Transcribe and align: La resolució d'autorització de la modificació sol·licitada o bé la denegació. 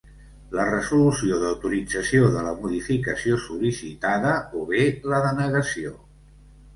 La 0.59 0.63
resolució 0.67 1.35
d'autorització 1.41 2.31
de 2.35 2.41
la 2.47 2.53
modificació 2.61 3.37
sol·licitada 3.43 4.31
o 4.61 4.65
bé 4.73 4.81
la 5.13 5.21
denegació. 5.27 5.93